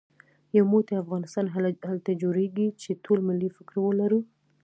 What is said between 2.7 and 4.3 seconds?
چې ټول ملي فکر ولرو